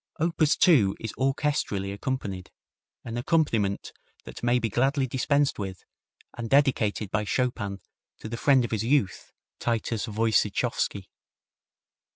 [0.19, 0.35] Op.
[0.39, 2.49] 2 is orchestrally accompanied,
[3.05, 3.93] an accompaniment
[4.23, 5.85] that may be gladly dispensed with,
[6.35, 7.77] and dedicated by Chopin
[8.17, 11.05] to the friend of his youth, Titus Woyciechowski.